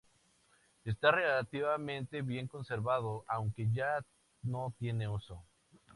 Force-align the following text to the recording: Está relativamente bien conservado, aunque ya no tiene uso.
Está 0.83 1.11
relativamente 1.11 2.23
bien 2.23 2.47
conservado, 2.47 3.23
aunque 3.27 3.69
ya 3.71 4.03
no 4.41 4.73
tiene 4.79 5.07
uso. 5.07 5.43